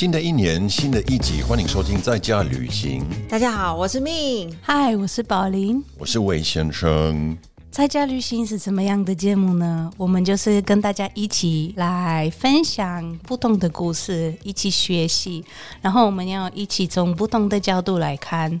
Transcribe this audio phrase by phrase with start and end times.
[0.00, 3.04] 新的一年，新的一集，欢迎收听在家旅行。
[3.28, 4.50] 大家好，我是命。
[4.62, 5.84] 嗨，我是宝林。
[5.98, 7.36] 我是魏先生。
[7.70, 9.90] 在家旅行是怎么样的节目呢？
[9.98, 15.44] 我们就是跟大家一起来分享不同的故事，一起学习，
[15.82, 18.58] 然后我们要一起从不同的角度来看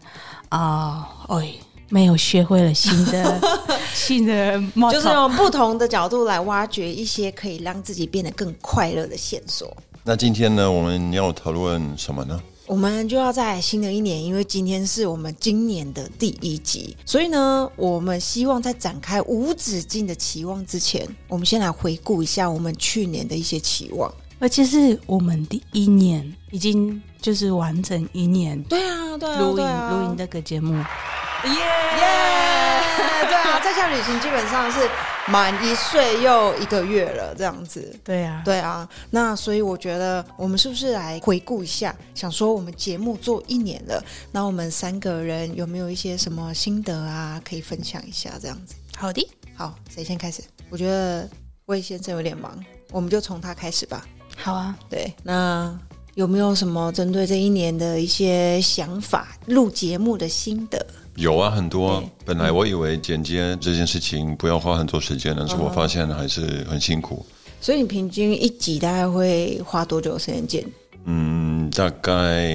[0.50, 1.54] 啊，哎，
[1.88, 3.40] 没有学会了新的
[3.94, 4.60] 新的，
[4.92, 9.74] 就是用不同的角度来挖掘一些可以让自己变得更快乐的线索。
[10.02, 12.40] 那今天呢，我们要讨论什么呢？
[12.66, 24.12] 我们就要在新的一年，因为今天是我们今年的第一集，所以呢，我们希望在展开无止境的期望之前，我们先来回顾一下我们去年的一些期望。
[24.38, 30.72] 而且是我们第一年已经就是完整一年，对啊，对啊，录音录音这个节目。
[30.72, 32.49] 耶耶！
[33.28, 34.88] 对啊，在下旅行基本上是
[35.28, 37.94] 满一岁又一个月了，这样子。
[38.04, 38.88] 对啊，对啊。
[39.10, 41.94] 那所以我觉得，我们是不是来回顾一下？
[42.14, 48.30] 想说我们节目做一年了，那我们三个人有没有一些什么心得啊，可以分享一下？
[48.40, 48.74] 这样子。
[48.96, 50.42] 好的，好，谁先开始？
[50.68, 51.28] 我觉得
[51.66, 52.52] 魏先生有点忙，
[52.90, 54.04] 我们就从他开始吧。
[54.36, 55.12] 好啊，对。
[55.22, 55.76] 那
[56.14, 59.28] 有没有什么针对这一年的一些想法？
[59.46, 60.84] 录节目的心得？
[61.16, 62.02] 有啊，很多。
[62.24, 67.24] 本来我以为剪接这件事情不要花很多时间，但是我发现还是很辛苦。
[67.60, 70.64] 所以你平均一集大概会花多久时间剪？
[71.04, 72.48] 嗯，大概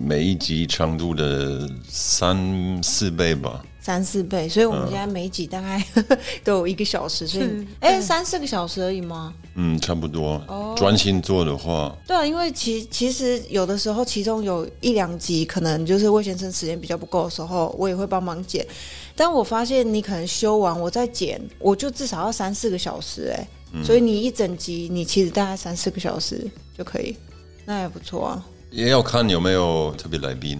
[0.00, 3.64] 每一集长度的三四倍吧。
[3.86, 5.80] 三四倍，所以我们现在每集大概
[6.42, 7.46] 都有一个小时，所以
[7.78, 9.32] 哎，三四个小时而已吗？
[9.54, 10.42] 嗯，差不多。
[10.48, 18.66] 哦，专心做的话，对啊，因为其其实有的时候，其中有一两集可能就是魏先生时间比较不够的时候，我也会帮忙剪。
[19.14, 23.48] 但我发现你可能修完，我再剪，我就至少要三四个小时，哎，
[23.84, 26.44] 所以你一整集你其实大概三四个小时
[26.76, 27.16] 就可以，
[27.64, 28.44] 那也不错啊。
[28.72, 30.58] 也要看有没有特别来宾。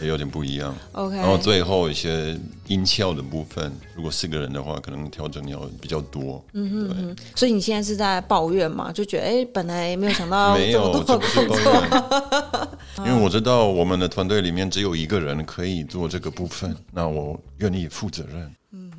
[0.00, 1.16] 也有点不一样，OK。
[1.16, 6.44] 然后最后一些音效的部分，如果四个人的话，可能调整要比较多。
[6.52, 7.24] 嗯哼，对。
[7.34, 8.92] 所以你现在是在抱怨嘛？
[8.92, 13.06] 就觉得哎，本来没有想到没有这么多抱怨。
[13.06, 18.54] 因为我知道我们的团队里面只有一个人可以做这个部分，那我愿意负责任。
[18.72, 18.92] 嗯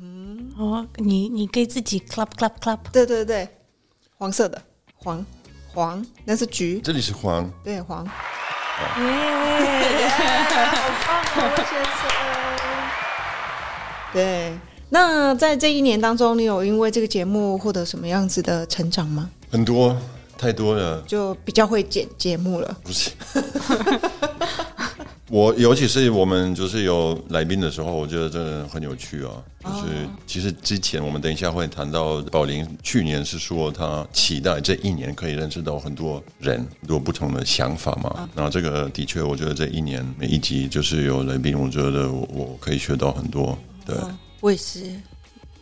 [0.56, 2.78] 哼，哦，你你给自己 clap clap clap。
[2.92, 3.48] 对对对，
[4.16, 4.60] 黄色的
[4.96, 5.24] 黄
[5.72, 6.80] 黄，那是橘。
[6.82, 8.04] 这里是黄，对黄。
[8.78, 10.08] 耶！
[11.34, 11.90] 好棒，先生。
[14.12, 14.52] 对，
[14.90, 19.30] 那在这一年当中，你有因为这个节目获得什么样子的成长吗？
[19.50, 19.96] 很多，
[20.36, 22.76] 太多了，就比较会剪节目了。
[22.84, 23.10] 不是。
[25.30, 29.30] 我尤其是我们就是有来宾的时候，我觉得真的很有趣啊。
[29.62, 38.28] 就是其实之前我们等一下会谈到宝林去年是说他期待这一年可以认识到很多人，很多不同的想法嘛。
[38.34, 43.58] 那这个的确，我觉得这一年每一集就是有来宾，我觉得我可以学到很多。
[43.84, 43.96] 对，
[44.40, 44.90] 我也是。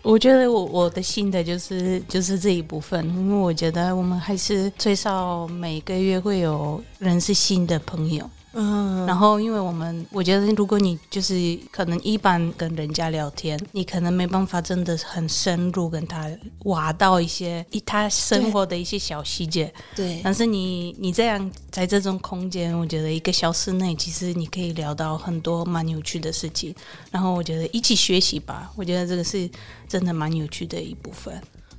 [0.03, 8.31] 我觉得我我的心的就是就是这一部分，因为我觉得我们还是最少每个月会有人是新的朋友。
[8.59, 16.27] 嗯，然后因为我们，我觉得如果你就是可能一般跟人家聊天，你可能没办法真的很深入跟他
[16.65, 19.71] 挖到一些他生活的一些小细节。
[19.95, 26.75] 对，但是你你这样在这种空间，我觉得一个小时内，其实你可以聊到很多蛮有趣的事情。
[27.11, 29.47] 然后我觉得一起学习吧，我觉得这个是
[29.87, 31.39] 真的蛮有趣的一部分。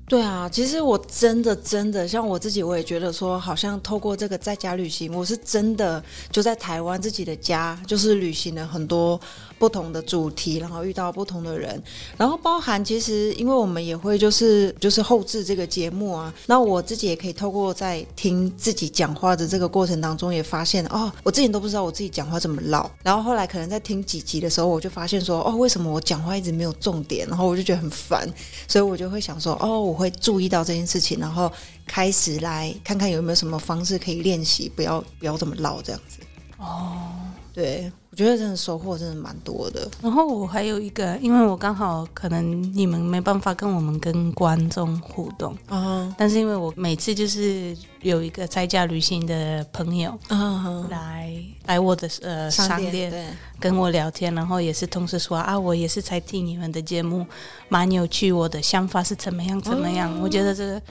[0.10, 6.02] 对啊，其实我真的真的像我自己，我也觉得说，好像透过这个在家旅行，我是真的
[6.32, 9.20] 就在台湾自己的家，就是旅行了很多。
[9.58, 11.82] 不同的主题，然后遇到不同的人，
[12.18, 28.28] 然后包含其实，因为我们也会就是就是后置这个节目啊，那我自己也可以透过在听自己讲话的这个过程当中，也发现哦，我之前都不知道我自己讲话这么唠，然后后来可能在听几集的时候，我就发现说哦，为什么我讲话一直没有重点，然后我就觉得很烦，
[28.68, 31.52] 所以我就会想说哦，我会注意到这件事情，然后
[31.86, 36.20] 开始来看看有没有什么方式可以练习，不要不要这么唠这样子。
[36.58, 37.12] 哦，
[37.58, 37.92] 对。
[38.10, 39.88] 我觉得真的收获真的蛮多的。
[40.02, 51.32] 然后我还有一个，因为我刚好可能你们没办法跟我们跟观众互动啊，但是因为我每次就是有一个在家旅行的朋友嗯来
[51.68, 57.24] 来我的呃商店跟我聊天，然后也是同时说啊，我也是在听你们的节目，
[57.70, 60.12] 蛮有趣，我的想法是怎么样怎么样？
[60.24, 60.82] 我觉得这个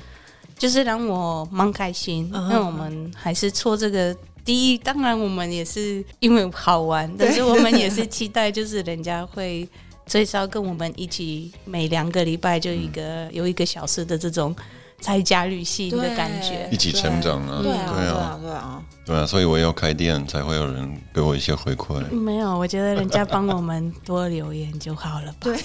[0.56, 4.16] 就是让我蛮开心，因为我们还是做这个。
[4.46, 9.68] 第一，当然我们也是因为好玩，但是我们也是期待，就是人家会
[10.06, 14.54] 最少跟我们一起每两个礼拜就一个有一个小时的这种
[15.00, 17.60] 在家旅行的感觉，一起成长啊！
[17.60, 22.00] 对啊，对啊，对啊，对啊，所以我要开店，才会有人给我一些回馈。
[22.12, 25.34] 没有，我觉得人家帮我们多留言就好了。
[25.40, 25.58] 对，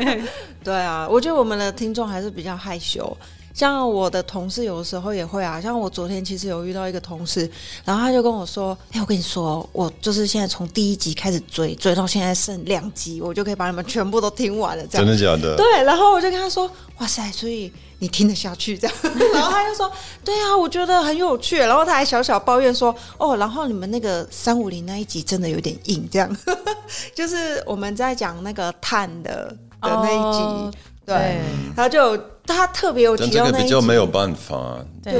[0.64, 3.14] 对啊，我觉得我们的听众还是比较害羞。
[3.54, 7.48] 像我的同事有的时候也会啊，像我昨天其实有遇到一个同事，
[7.84, 15.56] 然后他就跟我说：“哎，我跟你说，我就是现在从第一集开始追，追到现在剩两集，我就可以把你们全部都听完了。”这样真的假的？
[15.56, 18.96] 对，然后我就跟他说：“哇塞，所以你听得下去这样？”
[19.34, 19.90] 然后他就说
[20.24, 26.36] ：“对啊，我觉得很有趣。”然后他还小小抱怨说：“哦，然后你们那个三五零那一集真的有点硬，这样
[27.14, 31.40] 就是我们在讲那个碳的的那一集。”对，
[31.74, 32.16] 他就
[32.46, 35.12] 他特别有提到那比较没有办法，对。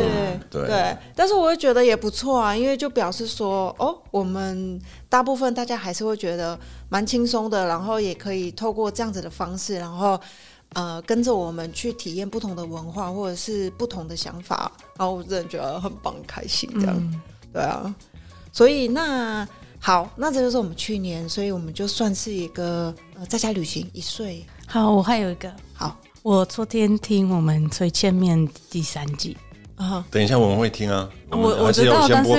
[0.51, 4.79] 对对，但是我会觉得也不错啊，因为就表示说，哦，我们
[5.09, 6.59] 大部分大家还是会觉得
[6.91, 10.21] 蛮轻松的，然后也可以透过这样子的方式，然后
[10.75, 17.23] 呃跟着我们去体验不同的文化或者是不同的想法，然后我真的觉得很棒，开心这样，
[17.53, 17.95] 对啊，
[18.53, 19.49] 所以那
[19.79, 24.45] 好，那这就是我们去年，所以我们就算是一个呃在家旅行一岁。
[24.67, 25.51] 好，我还有一个。
[25.73, 29.37] 好，我昨天听我们最见面第三季。
[29.75, 32.31] 啊，等一下我们会听啊，我我知道，但是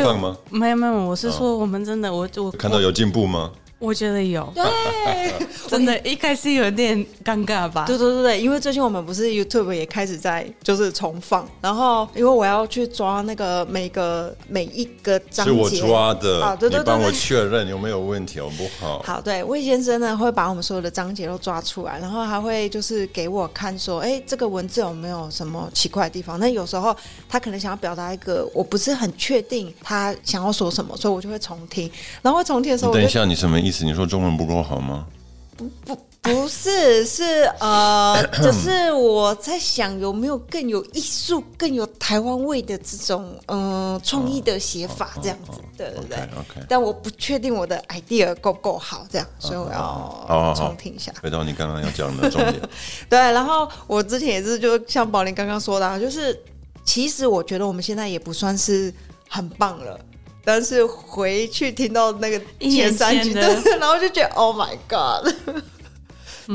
[0.49, 3.51] 没有没有，我是说我们真的我我看到有进步吗？
[3.83, 5.33] 我觉得有， 对，
[5.67, 7.83] 真的，一开始有点尴尬吧？
[7.85, 19.01] 对对对对，因为最近我们不是 YouTube 也开始在就是重放，然后因为我要去抓那个每个每一个章节，是我抓的啊，对对对，帮我确认有没有问题好不好？
[19.03, 26.39] 好，对，魏先生呢会把我们所有的章节都抓出来，然后还会就是给我看说，哎，这个文字有没有什么奇怪的地方？
[26.39, 26.95] 那有时候
[27.27, 31.91] 他可能想要表达一个我不是很确定他想要说什么，所以我就会重听，
[32.21, 33.72] 然后重听的时候，等一下你什么意思？
[33.81, 35.07] 你说中文不够好吗？
[35.55, 46.17] 不不不是，是呃， 只是我在想有没有更有艺术、更有台湾味的这种呃创意的写法，这样子，对对对。
[46.17, 51.13] OK，但我不确定我的 idea 够够好，这样，所以我要重听一下。
[51.21, 52.59] 回到你刚刚要讲的重点。
[53.07, 56.37] 对，然后我之前也是，就像宝林刚刚说的，就是
[56.83, 58.91] 其实我觉得我们现在也不算是
[59.29, 59.99] 很棒了。
[60.43, 63.41] 但是回去听到那个前三集的，
[63.79, 65.33] 然后就觉得 Oh my God，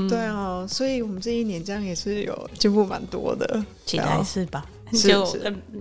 [0.08, 4.66] 对啊，所以我们这一年这样也是有进步蛮多的，期待是吧？
[4.92, 5.26] 就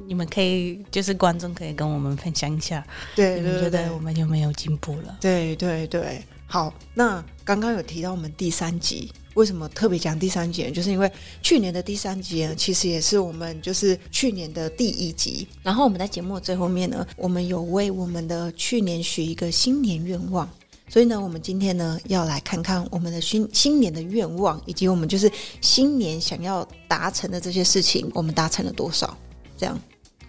[0.06, 5.18] 你们可以就是观众可以跟我们分享一下，对，你们觉得我们有没有进步了？
[5.21, 9.12] 对对对，好，那刚刚有提到我们第三集。
[9.37, 10.69] 为什么特别讲第三集？
[10.71, 11.09] 就是因为
[11.43, 15.47] 去年的第三集呢，其实也是我们就是去年的第一集。
[15.61, 20.49] 然后我们在节目最后面呢，我们有为我们的去年许一个新年愿望。
[20.89, 25.31] 所以呢，我们今天呢要来看看我们的新新年的愿望，以及我们就是
[25.61, 29.15] 新年想要达成的这些事情，我们达成了多少？
[29.55, 29.79] 这样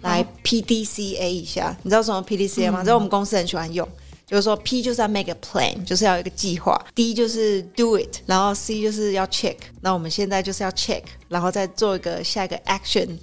[0.03, 2.85] 来 P D C A 一下，你知道什么 P D C A 吗？
[2.85, 3.89] 在我们公司很喜欢用。
[4.29, 9.57] 就是说，P 就是要 make a plan，就是要一个计划；D 就是 do it，然后 C 就是要 check。
[9.81, 13.17] 那我们现在就是要 check，然后再做一个下一个 action，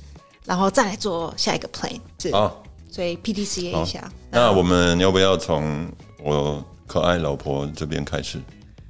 [0.45, 1.99] 然后再来做下一个 plan。
[2.31, 4.11] 好，所以 P D C A 一下。
[4.31, 5.87] 那我们要不要从
[6.23, 8.39] 我可爱老婆这边开始？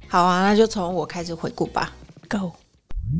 [0.08, 1.92] 好啊，那就从我开始回顾吧。
[2.30, 2.52] Go。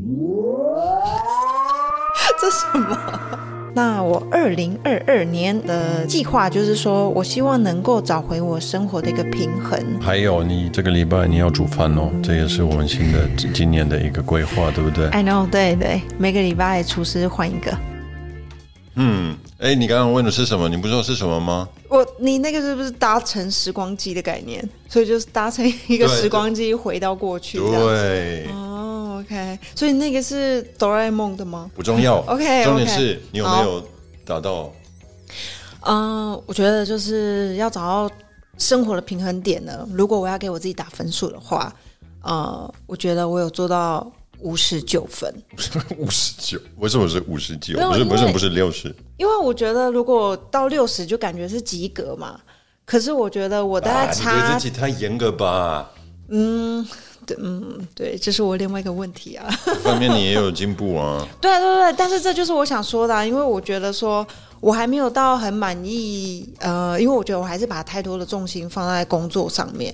[2.39, 3.39] 这什么？
[3.77, 9.79] 那我二零二二年的计划就是说，我希望能够找回我生活的一个平衡。
[10.01, 17.71] 还有，你这个礼拜你要煮饭哦，这也是我们新的今年的一个规划，对不对？I know，对对，每个礼拜厨师换一个。
[18.95, 20.67] 嗯，哎，你刚刚问的是什么？
[20.67, 21.69] 你不知道是什么吗？
[21.87, 24.67] 我，你那个是不是搭乘时光机的概念？
[24.89, 27.59] 所以就是搭乘一个时光机回到过去。
[27.59, 28.47] 对。
[29.27, 31.69] OK，所以那个是哆啦 A 梦的吗？
[31.75, 32.19] 不重要。
[32.27, 33.85] OK，重点是你有没有
[34.25, 34.71] 达到？
[35.81, 38.15] 嗯，我觉得就是要找到
[38.57, 39.85] 生活的平衡点呢。
[39.91, 41.73] 如果我要给我自己打分数的话，
[42.23, 45.33] 呃，我觉得我有做到五十九分。
[45.97, 46.57] 五十九？
[46.77, 47.77] 为什么是五十九？
[47.77, 48.93] 不是，不是，不是六十？
[49.17, 52.39] 因为我觉得如果到六十就感觉是及格嘛。
[52.85, 55.91] 可是我觉得我大概差，你对自己太严格吧？
[56.29, 56.87] 嗯。
[57.27, 59.45] 对，嗯，对，这是我另外一个问题啊。
[59.83, 61.27] 方面你也有进步啊。
[61.39, 64.25] 对对对，但是这就是我想说的，啊因为我觉得说
[64.59, 69.93] 我还没有到很满意，呃，因为我觉得我还是把太多的重心放在工作上面。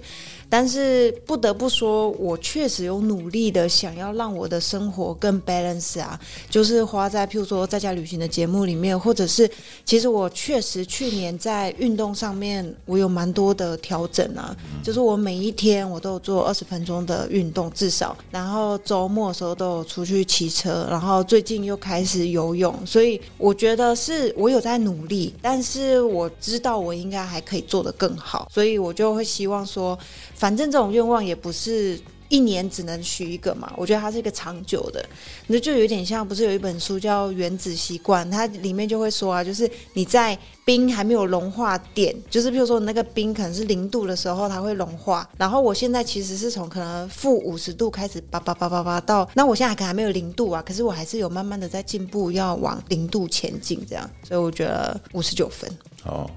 [0.53, 9.49] 但是不得不说，我确实有努力的想要让我的生活更 balance 啊，就是花在譬如说在家旅行的节目里面，或者是
[9.83, 29.97] 其实我确实去年在运动上面我有蛮多的调整啊，就是我每一天我都有做二十分钟的运动至少，然后周末的时候都有出去骑车，然后最近又开始游泳，所以我觉得是我有在努力，但是我知道我应该还可以做得更好，所以我就会希望说。
[30.43, 31.97] 反正这种愿望也不是
[32.27, 35.01] 一年只能许一个嘛，我觉得它是一个长久的，
[35.47, 45.29] 那就有点像，不是有一本书叫《原子习惯》，它里面就会说啊，就是你在冰还没有融化点，就是比如说那个冰可能是零度的时候，它会融化。
[45.37, 55.71] 然后我现在其实是从可能负五十度开始叭叭叭叭叭到，那我现在可能还没有零度啊，可是我还是有慢慢的在进步，要往零度前进这样，所以我觉得五十九分。
[56.05, 56.29] 哦，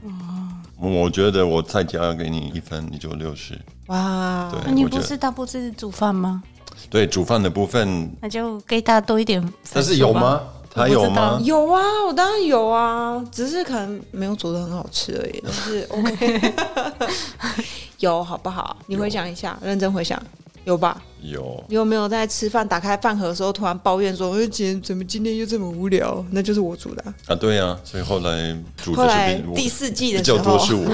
[0.79, 3.59] 我觉得我再加给你一分，你就六十。
[3.87, 6.43] 哇，对，你不是大部分是煮饭吗？
[6.91, 9.43] 对，煮饭的部分，那就给他多一点。
[9.73, 10.41] 但是有吗？
[10.71, 11.41] 他有吗？
[11.43, 15.43] 有啊，我当然有啊，只是可能没有煮的很好吃而已。
[15.43, 16.55] 但是 OK，
[18.01, 18.77] 有好不好？
[18.87, 20.23] 你回想一下，认真回想。
[20.67, 21.01] 有吧？
[21.23, 21.63] 有。
[21.69, 27.35] 你有没有在吃饭打开饭盒的时候突然抱怨说：“哎，姐，怎么今天又这么无聊？”那就是我煮的啊。
[27.37, 30.93] 对呀，所以后来煮后来第四季的时候，较多是我。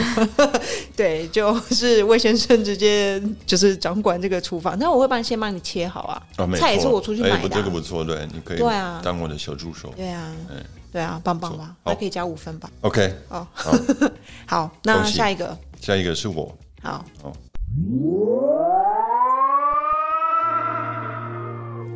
[0.95, 4.79] 对，就是魏先生直接就是掌管这个厨房。
[4.79, 6.23] 那我会帮先帮你切好啊。
[6.55, 7.49] 菜也是我出去买的。
[7.49, 9.91] 这个不错，对，你可以对啊，当我的小助手。
[9.97, 10.31] 对啊，
[10.93, 11.75] 对啊，棒棒吧？
[11.83, 13.11] 还可以加五分吧？OK。
[13.31, 13.47] 哦，
[14.45, 16.55] 好， 那下一个，下一个是我。
[16.83, 17.03] 好。
[17.23, 17.33] 哦。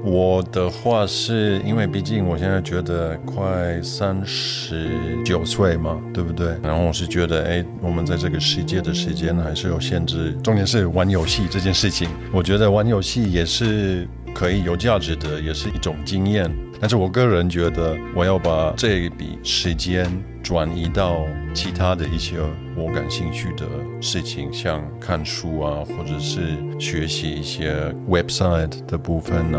[0.08, 4.88] 我的话是因为，毕竟我现在觉得快三十
[5.24, 6.56] 九岁嘛，对不对？
[6.62, 10.32] 然后我是觉得，哎，我们在这个世界的时间还是有限制。
[10.44, 16.48] 重点是玩游戏这件事情，我觉得玩游戏也是可以有价值的，也是一种经验。
[16.80, 20.08] 但是我个人觉得，我要把这一笔时间
[20.40, 22.36] 转移到其他的一些
[22.76, 23.66] 我感兴趣的
[24.02, 27.74] 事情，像看书啊，或者是学习一些
[28.06, 29.58] website 的部分呢。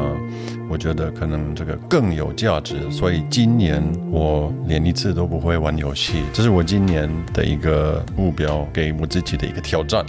[0.69, 2.75] 我觉得可能这个更有价值。
[2.91, 10.05] 所以今年我连一次都不会玩游戏，这是我今年的一个目标，给我自己的一个挑战。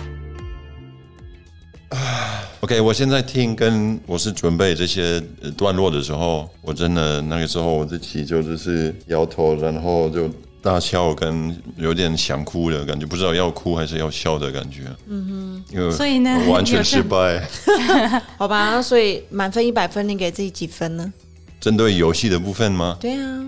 [2.60, 5.18] OK，我现在听跟我是准备这些
[5.56, 10.28] 段落的时候，我真的那个时候我自己就只是摇头，然后就
[10.60, 14.82] 大笑，跟有点想哭的感觉，不知道要哭还是要笑的感觉。
[15.06, 17.48] 嗯哼，因为所以呢，完全失败。
[18.36, 21.12] 好吧，所以满分一百分，你给自己几分呢？
[21.60, 22.96] 针对游戏的部分吗？
[23.00, 23.44] 对啊，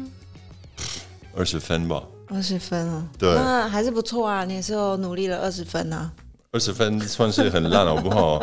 [1.36, 2.02] 二十分吧。
[2.28, 6.10] 二十分啊，对，那还是不错啊，你也是努力了二十分啊。
[6.52, 8.40] 二十分算是很烂，好不好？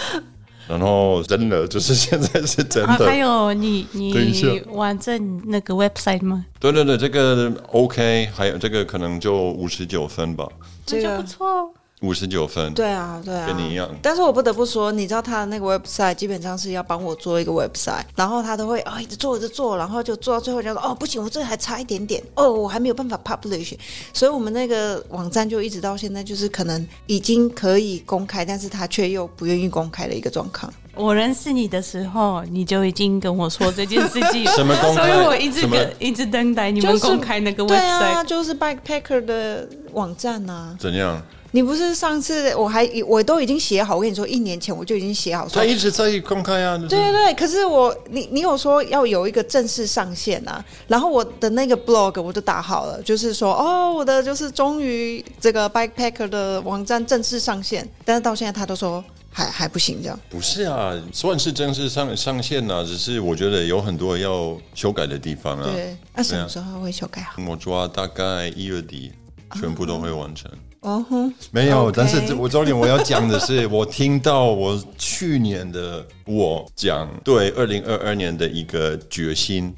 [0.68, 3.06] 然后真的就是现在是真的。
[3.06, 6.46] 还有你你玩这那个 website 吗？
[6.58, 10.46] 对对对，这个 OK，还有这个可能就五十九分吧，
[10.86, 11.72] 这就不错。
[12.00, 13.88] 五十九分，对啊，对啊，跟你一样。
[14.00, 23.74] 但是我不得不说，你知道他的那个 website 基本上是要帮我做一个 website，然后他都会啊一直做一直做，然后就做到最后就说哦不行，我这还差一点点，哦我还没有办法 publish，
[24.14, 30.72] 所以我们那个网站就一直到现在就是可能已经可以公开，但是他却又不愿意公开的一个状况。
[30.94, 35.06] 我认识你的时候，你就已经跟我说这件事情，什么公开？
[35.06, 40.74] 所以我一直跟一直等待你们公开那个 website，对啊，就是 backpacker 的网站啊。
[40.78, 41.22] 怎样？
[41.52, 45.48] 你不是上次我还我都已经写好，我跟你说一年前我就已经写好。
[45.48, 46.78] 他一直在公开啊。
[46.78, 60.18] 对对对，可是我你你有说要有一个正式上线啊，然后我的那个 blog 我就打好了，就是说哦，我的就是终于这个 backpacker 的网站正式上线，但是到现在他都说还还不行这样。
[60.28, 65.68] 不是啊，算是正式上上线了，只是我觉得有很多要修改的地方啊。
[65.72, 67.42] 对，那什么时候会修改好？
[67.48, 69.12] 我抓大概一月底，
[69.54, 70.48] 全部都会完成。
[70.80, 79.74] 哦哼，没有，但是我重点我要讲的是，我听到我去年的我讲对二零二二年的一个决心，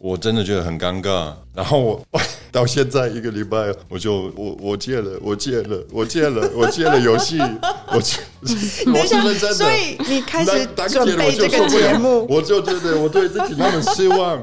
[0.00, 1.30] 我真的觉得很尴尬。
[1.54, 2.02] 然后我
[2.50, 7.38] 到现在一个礼拜，我就我我戒了，我戒了，我戒了，我戒了游戏，
[7.92, 8.20] 我戒。
[8.46, 14.42] 我是认真的，所以你开始准备这个节目，我就觉得我对自己那么失望。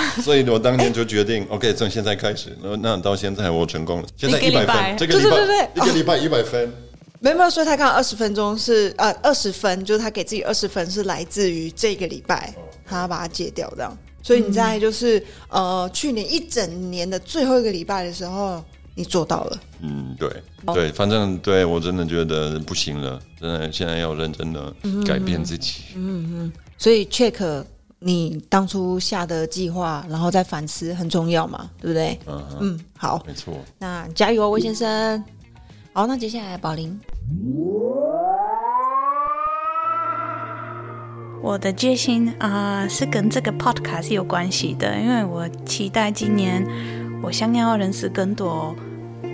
[0.22, 4.08] 所以我当年就决定，OK，从现在开始，那那到现在我成功了。
[4.16, 6.72] 现在一百分，这个礼拜一个礼拜一百分。
[7.20, 12.54] 没有没有，所以他刚二十分钟是呃二十分，就是他给自己二十分是来自于这个礼拜，
[12.86, 13.96] 他要把它戒掉这样。
[14.22, 18.62] 所以你在就是呃去年一整年的最后一个礼拜的时候，
[18.94, 19.58] 你做到了。
[19.80, 20.30] 嗯，对
[20.72, 24.72] 对，反正对我真的觉得不行了，真的现在要认真的
[25.04, 25.82] 改变自己。
[25.96, 27.64] 嗯嗯，所以 check
[28.00, 32.18] 你当初下的计划，然后再反思很重要嘛，对不对？
[32.26, 33.54] 嗯嗯，好，没错。
[33.78, 35.22] 那加油哦，魏先生。
[35.92, 36.98] 好，那接下来宝林。
[41.42, 46.64] 我的决心啊，是跟这个 podcast 有关系的，因为我期待今年
[47.22, 48.74] 我想要认识更多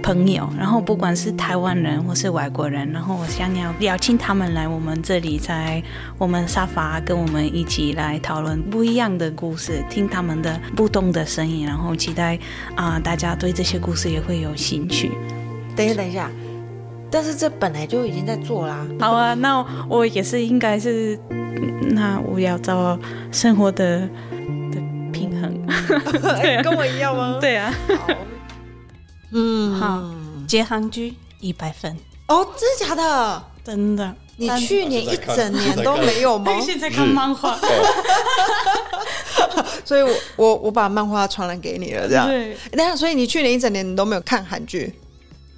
[0.05, 5.83] 朋友，然后不管是台湾人或是外国人，然后我想要邀请他们来我们这里，在
[6.19, 12.39] 我们沙发跟我们一起来讨论不一样的故事，听他们的不同的声音，然后期待
[12.77, 15.11] 啊，大家对这些故事也会有兴趣。
[15.75, 16.31] 等一下，等一下，
[17.11, 18.87] 但是这本来就已经在做啦。
[19.01, 21.19] 好啊，那我也是应该是。
[21.91, 22.99] 那我要找
[23.31, 24.81] 生活的的
[25.13, 25.55] 平衡，
[26.63, 27.39] 跟我一样吗？
[27.41, 27.73] 对啊。
[29.35, 30.03] 嗯，好，
[30.47, 31.97] 接韩剧一百分
[32.29, 33.45] 哦，真的假的？
[33.65, 34.15] 真的。
[34.37, 36.59] 你去年一整年都没有吗？
[36.61, 37.57] 现在看漫画，
[39.85, 42.27] 所以我我我把漫画传染给你了，这样。
[42.27, 42.57] 对。
[42.73, 44.93] 那所以你去年一整年你都没有看韩剧？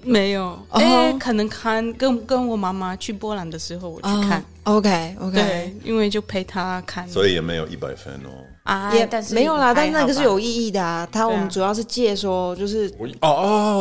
[0.03, 0.59] 没有。
[0.71, 4.45] 哎，可能看跟跟我妈妈去波兰的时候我去看。
[4.65, 8.31] OK OK，对，因为就陪她看，所以也没有一百分哦。
[8.67, 11.09] 啊，也没有啦，但是那个是有意义的啊。
[11.11, 13.29] 他我们主要是借说，就是哦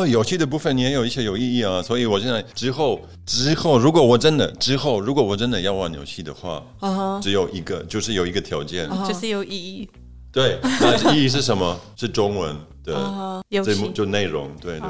[0.00, 1.82] 哦，有趣的部分你也有一些有意义啊。
[1.82, 6.62] 所以我现在之后之后，如果我真的之后，如果我真的要玩游戏的话，
[7.20, 9.88] 只有一个，就是有一个条件，就是有意义。
[10.36, 11.74] 对，那意义是什么？
[11.96, 14.88] 是中文的这幕就内容，对对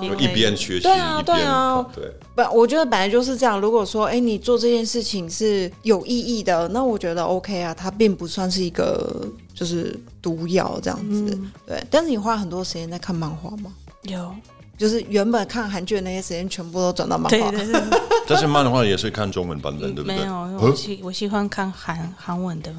[0.00, 1.86] 对，就一边学习一边看。
[1.94, 3.60] 对，不，我觉得本来就是这样。
[3.60, 11.38] 如果说，哎，你做这件事情是有意义的，那我觉得 OK 啊，它并不算是一个就是毒药这样子。
[11.66, 13.70] 对，但是你花很多时间在看漫画吗？
[14.04, 14.34] 有，
[14.78, 17.50] 就是原本看韩剧的那些时间全部都转到漫画。
[17.50, 18.00] 对对对。
[18.26, 20.16] 但是漫画也是看中文版本，对不对？
[20.16, 22.72] 没有，我喜我喜欢看韩韩文的。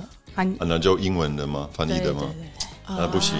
[0.60, 1.70] 那就英文的吗？
[1.74, 2.24] 翻译的吗？
[2.89, 3.38] 那不行。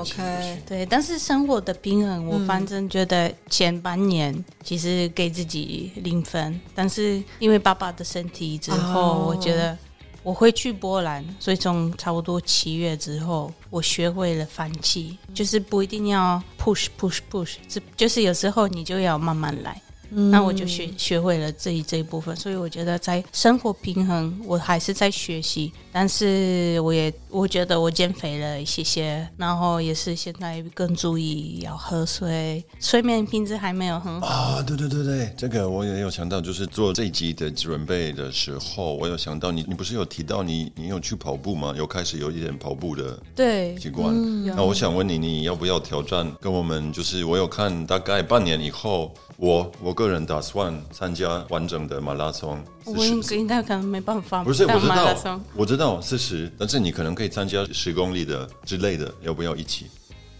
[0.00, 4.32] OK，对，但是生活的平衡，我反正觉得前半年
[4.64, 9.76] 其实给自己零分，但是因为爸爸的身体之后，我觉得
[10.22, 19.78] 我会去波兰，所以从差不多七月之后，我学会了放弃，就是不一定要 push push push，是就是有时候你就要慢慢来。
[20.10, 25.72] 那我就学学会了这一这一部分，所以我觉得在生活平衡，我还是在学习。
[25.92, 34.62] 但是我也我觉得我减肥了一些些，然后也是现在更注意要喝水，睡眠品质还没有很好啊。
[34.62, 41.74] 对对对对，这个我也有想到，就是做这一集的准备的时候，我有想到你，你不是有提到你你有去跑步吗？
[41.76, 44.14] 有开始有一点跑步的对习惯。
[44.44, 46.92] 那我想问你，你要不要挑战跟我们？
[46.92, 49.12] 就是我有看大概半年以后。
[49.36, 52.58] 我我个人打算参加完整的马拉松。
[52.84, 54.42] 我应应该可能没办法。
[54.42, 59.86] 不是，我知道，我知道四十，但是你可能可以参加十公里的之类的，要不要一起？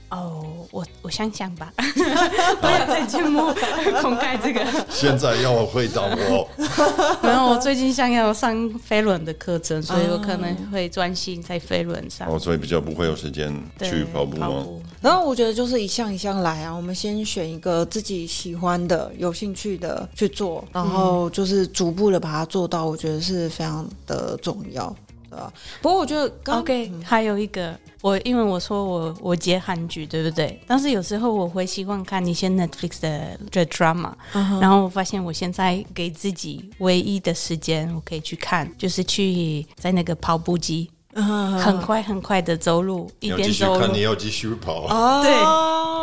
[0.09, 3.55] 哦，我我想想吧， 不要在节目
[4.03, 4.61] 公开这个。
[4.89, 6.49] 现在要我回答我。
[7.23, 12.27] 没有我最近想要上飞轮的课程，所以我可能会专心在飞轮上。
[12.29, 14.67] 哦，所以比较不会有时间去跑步吗？
[15.01, 24.95] 然后我觉得就是一项一项来啊，我们先选一个自己喜欢的、有兴趣的去做，然后就是逐步的把它做到，我觉得是非常的重要。
[25.31, 30.61] 啊，不过我觉得 OK，还有一个，我因为我说我我接韩剧，对不对？
[30.67, 34.13] 但是有时候我会习惯看一些 Netflix 的这 drama，
[34.61, 44.89] 然后我发现我现在给自己唯一的时间，我可以去看，就是去在那个跑步机，很快很快的走路，一边走路，你要继续跑，
[45.23, 45.31] 对，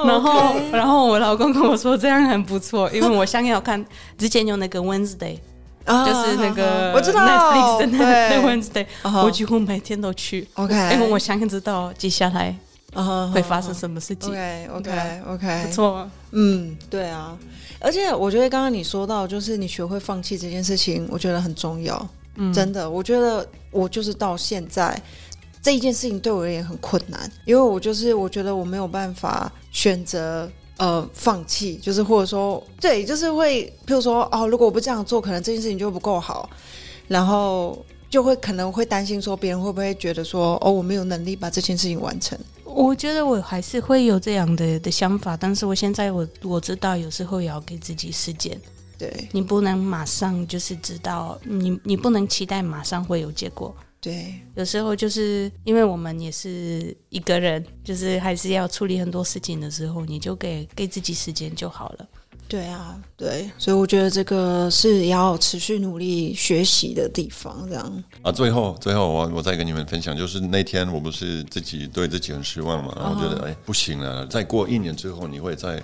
[0.08, 3.84] 然后然后我老公跟我说这样很不错，因为我想要看
[4.18, 5.38] 之前有那个 Wednesday。
[5.88, 7.26] 就是那个我知道。
[7.26, 8.86] Netflix 的那那 Wednesday，
[9.24, 10.46] 我几乎每天都去。
[10.56, 12.54] OK，因为我想知道接下来
[13.34, 14.30] 会发生什么事情。
[14.30, 16.06] OK，OK，OK，不错。
[16.32, 17.38] 嗯，对啊。
[17.80, 22.06] 而且我觉得刚刚你说到，就是你学会放弃这件事情，我觉得很重要。
[22.36, 25.00] 嗯，真的，我觉得我就是到现在
[25.62, 30.50] 这一件事情对我而言很困难，因为我就是我觉得我没有办法选择。
[30.80, 36.48] 呃，放弃就是或者说，对，就是会，譬如说，哦，如果我不这样做，可能这件事情就不够好，
[37.08, 42.38] 然后就会可能会担心说，别人会不会觉得说，哦，我没有能力把这件事情完成。
[42.64, 48.56] 我觉得我还是会有这样的的想法，但是我现在我我知道，有时候也要给自己时间，
[48.98, 53.76] 对你不能马上就是知道，你你不能期待马上会有结果。
[54.00, 62.08] 对，有时候就是因为我们也是一个人，就是还是要处理很多事情的时候，你就给给自己时间就好了。
[62.48, 68.32] 对啊，对，所以我觉得这个是要持续努力学习的地方，这样啊。
[68.32, 75.82] 最后，最后我我再跟你们分享，就是那天我不是自己对自己很失望嘛，然后觉得哎不行了，再过一年之后你会再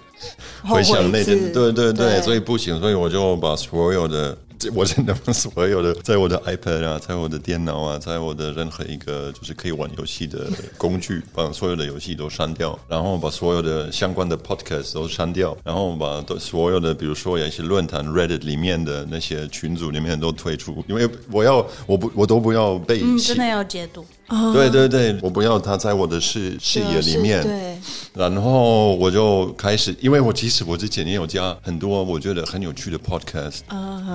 [0.63, 4.38] 回想那天，对对对，所以不行，所以我就把所有的。
[4.71, 10.47] 我真的把所有的，在我的 iPad 啊，在我的电脑啊，在我的任何一个就是可以玩游戏的
[10.78, 24.06] 工具，把所有的游戏都删掉，然后把所有的相关的 Podcast 都删掉，然后把都所有的，比如说有一些论坛 Reddit 里面的那些群组里面都退出，因为我要我不我都不要被真的要解读。
[24.53, 27.43] 对对对，我不要他在我的视视野里面。
[27.43, 27.77] 对，
[28.13, 33.59] 然后我就开始，因为我其实我之前也有加很多我觉得很有趣的 podcast，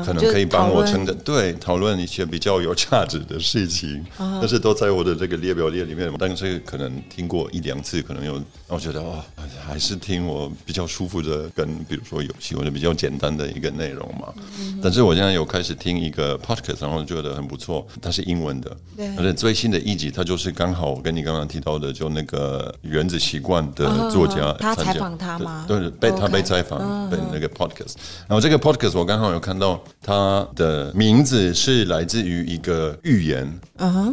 [0.04, 6.12] 可能可以帮我成的对讨论一些比较有价值的事情，但是都在我的这个列表列里面。
[6.18, 9.22] 但是可能听过一两次，可能有让我觉得哦，
[9.64, 14.32] 还是听我比较舒服的，跟比如说游戏或者比较简单的一个内容嘛。
[14.82, 18.76] 但是我现在有开始听一个 podcast，然后觉得很不错，它是英文的，
[19.16, 20.10] 而且最新的一集。
[20.10, 25.64] 他就是刚好跟你刚刚提到的，就那个原子习惯的作家，他采访他吗？
[25.68, 27.94] 对，被他被采访，被那个 podcast。
[28.28, 33.60] 然后这个 podcast 我刚好有看到，他的名字是来自于一个寓言，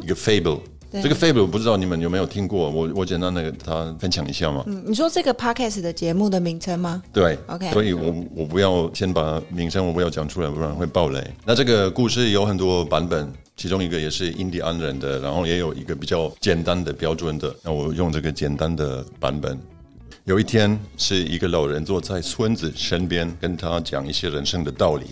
[0.02, 0.60] 一个 fable。
[1.02, 2.70] 这个 fable 不知道你们有没有听过？
[2.70, 4.64] 我我简单的跟他分享一下嘛。
[4.68, 7.02] 嗯，你说这个 podcast 的节目的名称吗？
[7.14, 7.72] 对，OK。
[7.72, 11.24] 所以我我不要先把名称我不要讲出来，不然会爆雷。
[11.46, 13.32] 那这个故事有很多版本。
[13.58, 17.56] 其中一个也是印第安人的，然后也有一个比较简单的标准的。
[17.64, 19.58] 那我用这个简单的版本。
[20.26, 25.06] 有一天，是一个老人坐在孙子身边，跟他讲一些人生的道理。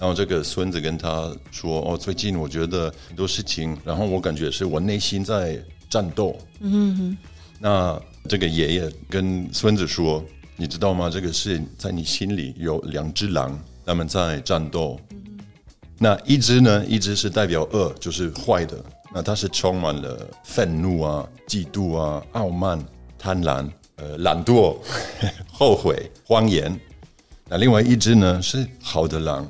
[0.00, 7.18] 然后这个孙子跟他说：“哦，最近我觉得很多事情，然后我感觉是我内心在战斗。”嗯哼。
[7.58, 10.24] 那这个爷爷跟孙子说
[10.56, 11.10] ：“你知道吗？
[11.10, 14.98] 这个是在你心里有两只狼，他们在战斗。”
[16.02, 16.82] 那一只呢？
[16.86, 18.82] 一只是代表恶，就是坏的。
[19.12, 22.82] 那它是充满了愤怒啊、嫉妒啊、傲慢、
[23.18, 24.78] 贪婪、呃、懒惰、
[25.52, 26.74] 后悔、谎言。
[27.46, 29.46] 那另外一只呢是好的狼，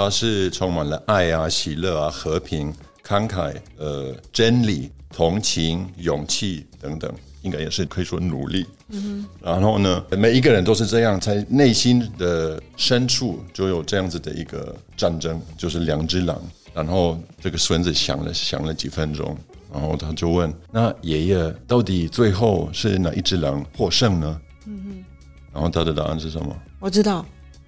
[0.00, 2.72] 它是充满了爱啊、喜乐啊、和平、
[3.06, 7.12] 慷慨、呃、真理、同情、勇气等等。
[7.42, 16.38] 应该也是可以说努力，嗯然后呢，每一个人都是这样，在内心的深处就有这样子的一个战争，就是两只狼。
[16.74, 19.34] 然后这个孙子想了想了几分钟，
[19.72, 25.04] 然后他就问：“那爷爷到底最后是哪一只狼获胜呢？”嗯哼。
[25.52, 26.54] 然后他的答案是什么？
[26.78, 27.24] 我知道，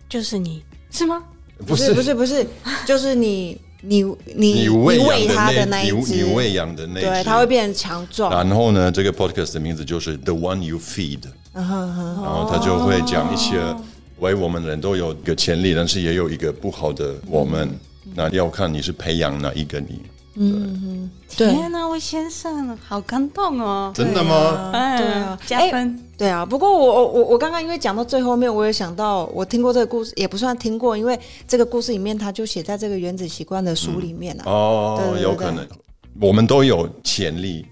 [0.07, 1.23] 就是你是吗？
[1.67, 2.47] 不是，不是，不是，
[2.87, 3.59] 就是你。
[3.85, 4.05] 你
[4.37, 8.31] 你你喂它的那一只，你喂养的那对，它会变强壮。
[8.31, 11.19] 然后呢，这个 podcast 的名字就是 The One You Feed，
[11.53, 13.61] 然后他就会讲一些，
[14.21, 17.69] 为，我们人都有一个潜力，但是也有一个不好的我们，
[18.15, 20.01] 那要看你是培养哪一个你。
[20.35, 23.93] 嗯哼，天哪，魏先生，好感动哦！
[23.95, 24.71] 真的吗？
[24.97, 25.99] 对啊，加分。
[26.17, 34.45] 对啊，不过我我我刚刚因为讲到最后面，我也想到我听过这个故事，也不算听过，因为这个故事里面他就写在这个原子习惯的书里面啊。
[34.47, 35.67] 哦，有可能，
[36.21, 37.67] 我们都有潜力，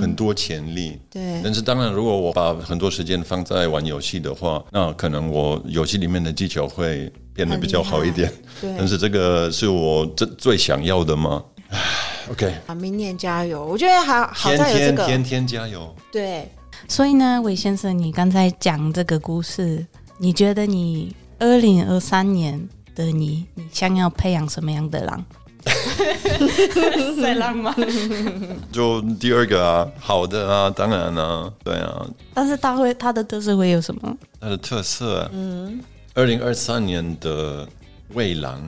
[0.00, 0.96] 很多潜力。
[1.10, 8.32] 对，但是当然，如果我把很多时间放在玩游戏的话，那可能我游戏里面的技巧会变得比较好一点。
[8.60, 11.42] 对，但是这个是我最最想要的吗
[12.30, 13.64] OK，啊，明年加油！
[13.64, 15.94] 我觉得还好在有这个天天加油。
[16.10, 16.50] 对，
[16.88, 19.86] 所以呢，韦先生，你刚才讲这个故事，
[20.18, 25.24] 你觉得你二零二三年的你，你想要培养什么样的狼？
[27.20, 27.74] 赛狼吗？
[28.72, 32.06] 就第二个啊，好的啊，当然啊，对啊。
[32.32, 34.16] 但是他会他的特色会有什么？
[34.40, 35.80] 他的特色，嗯，
[36.14, 37.68] 二零二三年的。
[38.12, 38.60] 喂狼，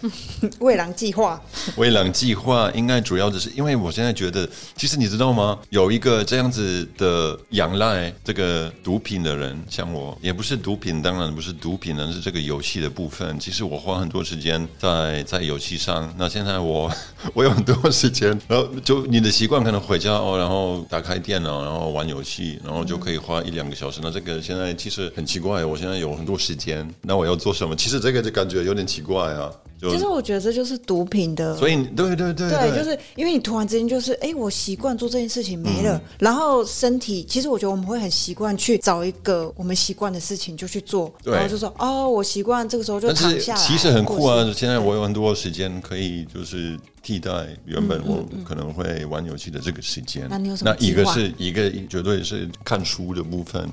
[0.60, 1.40] 喂狼计划，
[1.76, 5.58] 喂狼计划应该主要的是，因为我现在觉得，其实你知道吗？
[5.70, 13.38] 有一个这样子的仰赖这个毒品的人，像我，也不是毒品，当然不是毒品，而是这个游戏的部分。
[13.38, 16.12] 其实我花很多时间在在游戏上。
[16.18, 16.92] 那现在我
[17.32, 24.00] 我有很多时间，然后就你的习惯可能回家哦，然后打开电脑，然后玩游戏，然后就可以花一两个小时。
[24.02, 27.74] 那这个现在其实很奇怪，我现在有很多时间，那我要做什么？
[27.76, 28.80] 其实这个就感觉有点。
[28.90, 29.48] 奇怪啊，
[29.88, 44.44] 其实我觉得这就是毒品的，所以对对对对，就是因为你突然之间就是哎，我习惯做这件事情没了，然后身体其实我觉得我们会很习惯去找一个我们习惯的事情就去做，然后就说哦，我习惯这个时候就躺下来，其实很酷啊！
[44.54, 47.30] 现在我有很多时间可以就是替代
[47.64, 50.26] 原本我可能会玩游戏的这个时间。
[50.28, 50.74] 那你有什么？
[50.78, 53.68] 那一个是一个绝对是看书的部分。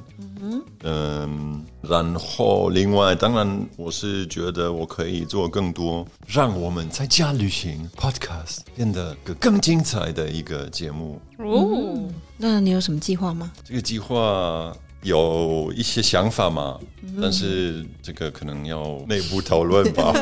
[0.84, 11.20] 嗯，然后另外，当然我是觉得我可以做更多，让我们在家旅行 Podcast 变得个更精彩的一个节目。
[11.38, 13.52] 哦，那你有什么计划吗？
[13.64, 14.74] 这个计划
[15.04, 16.78] 有一些想法嘛，
[17.22, 20.14] 但是这个可能要内部讨论吧。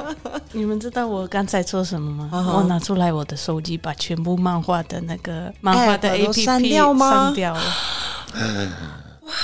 [0.52, 2.54] 你们知道我刚才做什么吗？
[2.56, 7.26] 我拿出来我的手机，把全部漫画的那个漫画的 APP 删掉吗？
[7.26, 7.62] 删掉了。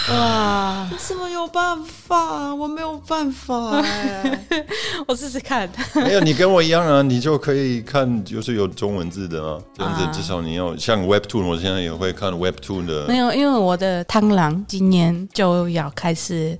[0.09, 0.89] 哇！
[0.99, 2.55] 怎么有办法？
[2.55, 4.47] 我没有办法哎！
[5.07, 5.71] 我试试看。
[5.95, 9.61] 没有，你跟我一样啊，你就可以看，就是有中文字的啊。
[9.77, 13.07] 这样子至少你要像 Webtoon，我现在也会看 Webtoon 的。
[13.07, 16.59] 没有，因为我的螳螂今年就要开始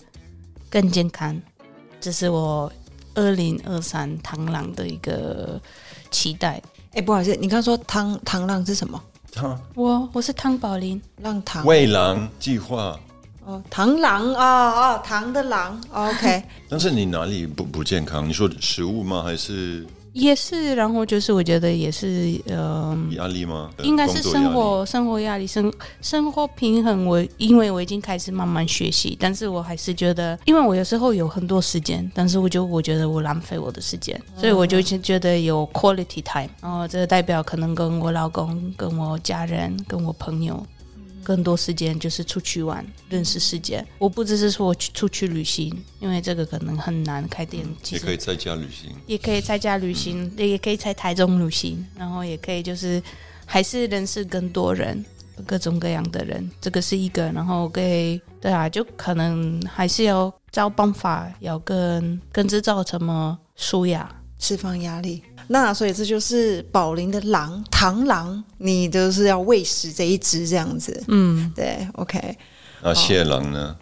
[0.71, 1.41] 更健康，
[2.01, 2.71] 这是我
[3.15, 5.61] 二零二三螳螂的一个
[6.11, 6.63] 期待。
[6.93, 9.03] 哎，不好意思，你刚说螳螳螂是什么？
[9.75, 12.99] 我我是汤宝林，让螳喂狼计划。
[13.47, 16.43] 哦，螳螂啊哦，螳的狼，OK。
[16.69, 18.29] 但是你哪里不不健康？
[18.29, 19.23] 你说食物吗？
[19.23, 19.87] 还是？
[20.15, 23.69] 也是，然后就是我觉得也是，呃，压力吗？
[23.83, 27.05] 应该是生活生活压力，生生活平衡。
[27.05, 36.49] 我因为我已经开始慢慢学习，但是我还是觉得，因为我有时候有很多时间，但是我就我觉得我浪费我的时间，所以我就觉得有 quality time。
[36.61, 40.65] 然后这个代表可能跟我老公、跟我家人、跟我朋友。
[41.25, 43.85] 更多时间就是出去玩，认识世界。
[43.99, 47.67] 我不只是说我去出去旅行，因为这个可能很难开店。
[47.91, 53.03] 也可以在家旅行，也可以在家旅行，也可以在台中旅行，然后也可以就是
[53.47, 55.05] 还是认识更多人，
[55.47, 56.49] 各种各样的人。
[56.61, 65.23] 这个是一个，然后可以对啊，就可能还是要找办法，要跟跟制造什么舒压，释放压力。
[65.47, 71.03] 那所以这就是宝林的狼螳螂，你就是要喂食这一只这样子。
[71.09, 72.37] 嗯，对，OK。
[72.83, 73.77] 那蟹狼呢？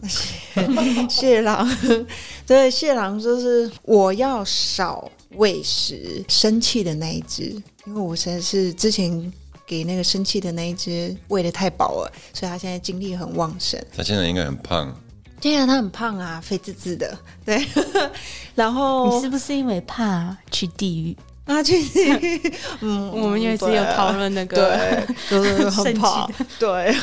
[1.11, 1.69] 蟹狼，
[2.47, 7.43] 对，蟹狼就是我要少喂食生气的那一只，
[7.85, 9.33] 因为我实在是之前
[9.67, 13.81] 给那个生气的那一只喂的太饱了，所以他现在精力很旺盛。
[13.97, 14.97] 他现在应该很胖。
[15.41, 17.19] 对啊，他很胖啊，肥滋滋的。
[17.45, 17.67] 对，
[18.55, 21.17] 然后你是不是因为怕去地狱？
[21.53, 21.77] 啊，去，
[22.81, 24.57] 嗯，我们也是有讨论那个，
[25.29, 26.95] 对，就是很怕，对，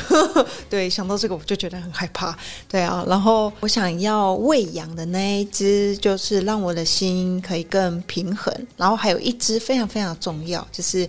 [0.68, 2.36] 对，想到这个我就觉得很害怕，
[2.68, 11.08] 对啊，然后我想要喂养的那一只，就是让我的心可以更平衡，然后还有一只非常非常重要，就是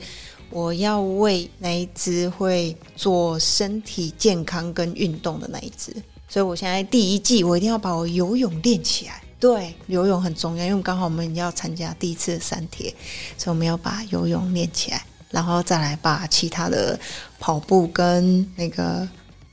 [0.49, 5.91] 我要喂那一只会做身体健康跟运动的那一只，
[6.27, 9.21] 所以我现在第一季我一定要把我游泳练起来。
[9.41, 12.93] 对，游泳很重要，因为刚好我们要参加第一次的三铁，
[13.39, 16.97] 所以我们要把游泳练起来，然后再来把其他的
[17.39, 19.09] 跑步跟那个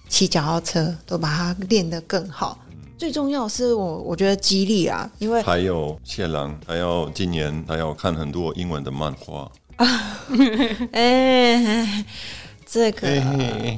[0.06, 2.58] 骑脚踏车都把它练得更好。
[2.98, 10.20] 最重要是我我觉得激励啊，因为还有谢郎，他要今年他要看很多英文的漫画啊，
[10.92, 12.04] 哎。
[12.70, 13.08] 这个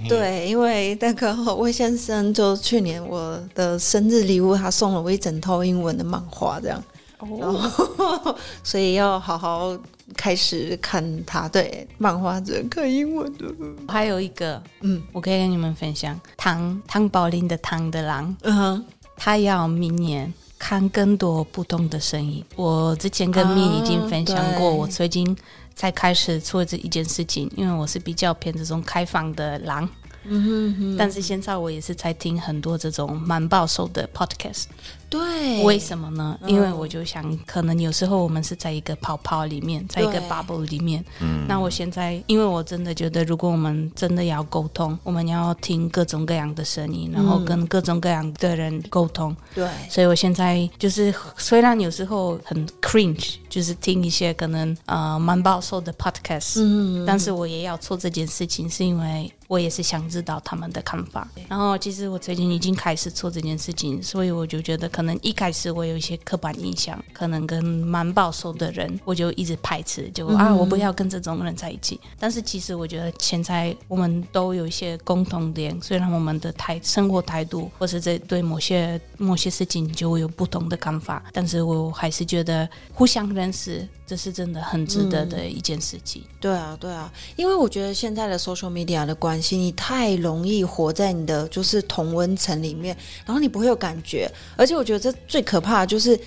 [0.08, 6.82] 对，因为那个魏先生就去年我的生日礼物，他送了我一整套英文的漫画，这样，
[7.20, 9.78] 哦，所以要好好
[10.16, 13.44] 开始看他对漫画，只能看英文的。
[13.86, 18.84] 还有一个，嗯，我可以跟你们分享，唐唐宝林的唐的狼，嗯哼，
[19.16, 22.44] 他要明年看更多不同的声音。
[22.56, 25.36] 我之前跟蜜已经分享过，我最近。
[25.80, 29.88] 才开始做这一件事情，因为我是比较偏这种开放的狼。
[30.24, 34.64] 嗯哼，但是现在我也是在听很多这种蛮保守的 podcast。
[35.08, 36.38] 对，为什么呢？
[36.46, 41.04] 因为我就想，可能有时候我们是在一个泡泡里面，在一个 bubble 里面。
[41.20, 49.36] 嗯，那我现在，因为我真的觉得，如果我们真的要沟通，我们要听各种各样的声音，然后跟各种各样的人沟通。
[49.52, 59.32] 对，所以我现在就是，虽然有时候很 cringe，就是听一些可能呃蛮保守的 podcast，嗯，但是我也要做这件事情，是因为。
[59.50, 61.26] 我也是想知道他们的看法。
[61.48, 72.00] 然后其实我最近已经开始做这件事情，所以我就觉得可能一开始我有一些刻板印象，可能跟蛮保守的人，我就一直排斥，就啊我不要跟这种人在一起。
[72.16, 83.88] 但是其实我觉得现在我们都有一些共同点，虽然我们的态生活态度或是这对某些某些事情就会有不同的看法，但是我还是觉得互相认识。
[84.06, 86.24] 这是真的很值得的一件事情。
[86.40, 94.30] 对啊，对啊，因为我觉得现在的 social media 的关你太容易活在你的就是同温层里面，然后你不会有感觉。
[94.56, 96.18] 而且我觉得这最可怕的就是。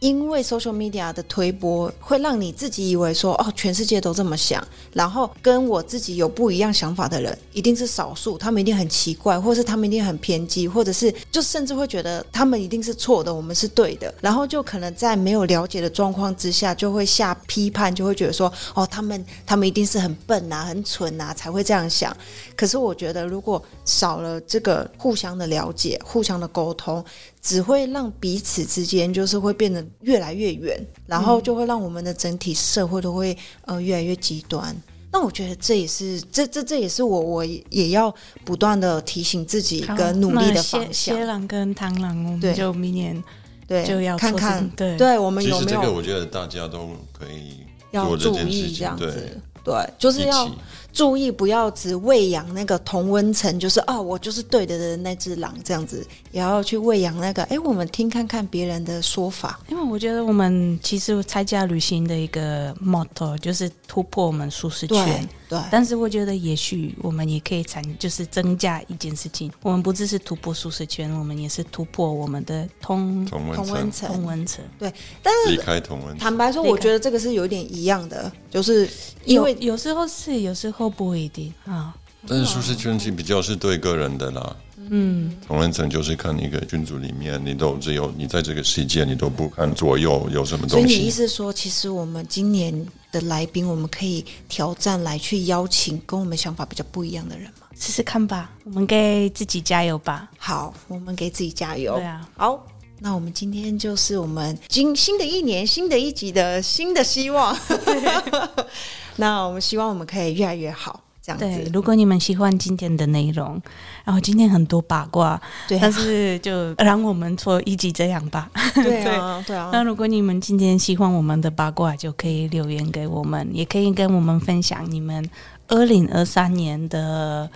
[0.00, 22.16] 因为 social media 的推波，会让你自己以为说，哦，全世界都这么想，然后跟我自己有不一样想法的人，一定是少数，他们一定很奇怪，或是他们一定很偏激，或者是就甚至会觉得他们一定是错的，我们是对的，然后就可能在没有了解的状况之下，就会下批判，就会觉得说，哦，他们他们一定是很笨啊，很蠢啊，才会这样想。
[22.54, 27.04] 可是我觉得，如果少了这个互相的了解、互相的沟通，
[27.40, 34.76] 只会让彼此之间就是会变得越来越远，然后就会让我们的整体社会都会呃越来越极端。
[35.10, 41.16] 那我觉得这也是这这这也是我我也要不断的提醒自己跟努力的方向。
[41.16, 43.22] 蝎狼跟螳螂，我们就明年
[43.66, 45.80] 对就要看看对对我们有没有？
[45.80, 47.60] 这个我觉得大家都可以
[47.92, 50.50] 要注意这样子，对，就是要。
[50.98, 57.44] 注意不要只喂养那个同温层，就是哦，我就是对的的那只狼这样子，也要去喂养那个。
[57.44, 65.28] 哎，我们听看看别人的说法，因为我觉得我们其实参加旅行的一个 motto 就是突破我们舒适圈。
[65.48, 74.08] 对，但是我觉得也许我们也可以产，就是增加一件事情，我们不只是突破舒适圈，我们也是突破我们的通同温层。
[74.08, 74.64] 同温层。
[74.78, 76.18] 对，但是离开同温层。
[76.18, 78.88] 坦白说，我觉得这个是有点一样的，就是
[79.24, 81.96] 因为有时候是，有时候不一定啊。
[82.26, 84.56] 但是舒适圈是比较是对个人的啦。
[84.90, 90.86] 嗯，同温层就是看一个君主里面，你都只有你在这个世界，你都不看左右有什么东西。
[90.86, 97.66] 所以你意思说，其实我们今年的来宾，我们可以挑战来去邀请跟我们想法比较不一样的人吗？
[97.78, 100.28] 试试看吧，我们给自己加油吧。
[100.36, 101.94] 好，我们给自己加油。
[101.96, 102.66] 对啊，好，
[102.98, 107.56] 那我们今天就是我们今新的一年新的一集的新的希望。
[109.14, 111.00] 那我们希望我们可以越来越好。
[111.36, 113.60] 对，如果你们喜欢今天的内容，
[114.04, 118.50] 然后今天很多八卦，对，但是就 让我们做一集这样吧。
[118.74, 119.70] 对啊， 对啊。
[119.72, 125.28] 那如果你们今天喜欢我们的八卦，就可以留言给我们，也可以跟我们分享你们
[125.68, 127.50] 二零二三年的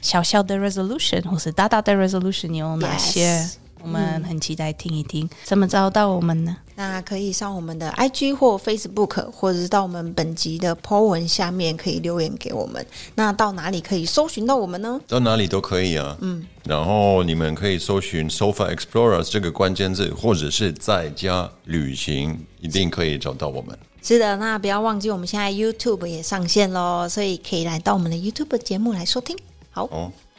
[0.00, 3.48] 小小的 resolution 或是大大的 resolution 有哪些。
[3.82, 6.56] 我们很期待听一听，怎么找到我们呢？
[6.74, 12.84] 那可以上我们的 IG 或 Facebook，或者是到我们本集的 po 文下面可以留言给我们。
[13.14, 15.00] 那到哪里可以搜寻到我们呢？
[15.06, 16.16] 到哪里都可以啊。
[16.20, 23.78] 嗯，然后你们可以搜寻 Sofa Explorers 这个关键字，或者是在家旅行，一定可以找到我们。
[24.02, 29.36] 是的，那不要忘记我们现在 YouTube 也上线喽，所以可以来到我们的 YouTube 节目来收听。
[29.70, 29.88] 好，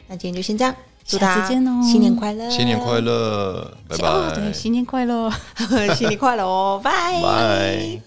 [0.06, 0.74] 那今天就先这样。
[1.16, 1.80] 下次见哦！
[1.82, 2.50] 新年快乐！
[2.50, 3.72] 新年快乐！
[3.88, 4.34] 拜拜！
[4.34, 5.30] 对，新年快乐！
[5.96, 6.80] 新年快乐哦！
[6.84, 6.90] 拜
[7.22, 8.02] 拜。